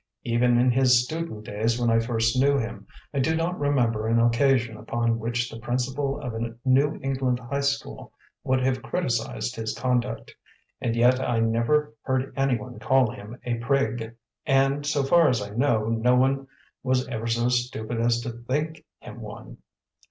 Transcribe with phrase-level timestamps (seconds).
[0.23, 4.19] Even in his student days when I first knew him, I do not remember an
[4.19, 8.11] occasion upon which the principal of a New England high school
[8.43, 10.33] would have criticised his conduct.
[10.81, 15.51] And yet I never heard anyone call him a prig; and, so far as I
[15.51, 16.47] know, no one
[16.81, 19.57] was ever so stupid as to think him one.